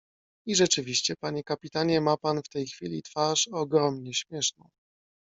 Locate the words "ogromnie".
3.51-4.13